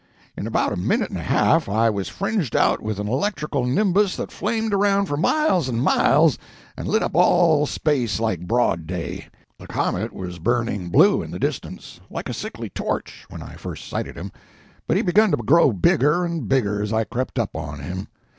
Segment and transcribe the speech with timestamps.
[0.35, 4.15] In about a minute and a half I was fringed out with an electrical nimbus
[4.15, 6.39] that flamed around for miles and miles
[6.75, 9.27] and lit up all space like broad day.
[9.59, 13.87] The comet was burning blue in the distance, like a sickly torch, when I first
[13.87, 14.31] sighted him,
[14.87, 18.07] but he begun to grow bigger and bigger as I crept up on him.